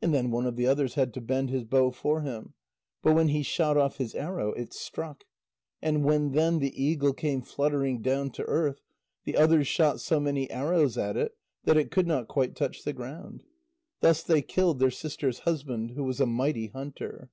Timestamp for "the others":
0.56-0.94, 9.24-9.66